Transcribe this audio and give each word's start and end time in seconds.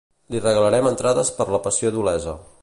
Li 0.35 0.39
regalarem 0.45 0.89
entrades 0.93 1.31
per 1.37 1.47
la 1.57 1.61
Passió 1.69 1.93
d'Olesa. 1.99 2.35